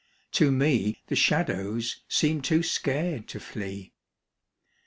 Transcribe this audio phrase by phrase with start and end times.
[0.31, 3.93] To me The shadows seem too scared to flee.